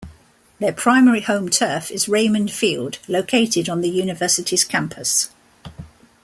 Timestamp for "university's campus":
3.91-5.29